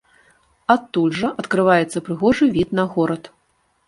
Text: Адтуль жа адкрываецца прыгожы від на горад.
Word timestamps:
Адтуль 0.75 1.11
жа 1.19 1.29
адкрываецца 1.43 2.03
прыгожы 2.07 2.45
від 2.57 2.73
на 2.81 2.87
горад. 2.95 3.29